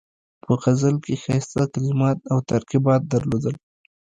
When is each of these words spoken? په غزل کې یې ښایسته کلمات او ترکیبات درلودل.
په 0.43 0.51
غزل 0.61 0.95
کې 1.03 1.11
یې 1.15 1.21
ښایسته 1.23 1.63
کلمات 1.73 2.19
او 2.31 2.37
ترکیبات 2.49 3.01
درلودل. 3.13 3.55